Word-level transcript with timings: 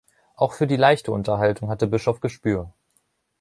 Auch 0.35 0.53
für 0.53 0.65
die 0.65 0.77
leichte 0.77 1.11
Unterhaltung 1.11 1.69
hatte 1.69 1.85
Bischoff 1.85 2.21
Gespür. 2.21 2.73